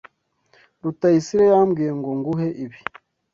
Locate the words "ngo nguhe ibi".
1.97-2.79